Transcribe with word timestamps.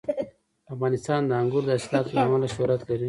افغانستان 0.73 1.21
د 1.29 1.31
انګورو 1.41 1.67
د 1.67 1.69
حاصلاتو 1.75 2.11
له 2.15 2.21
امله 2.25 2.47
شهرت 2.53 2.81
لري. 2.87 2.99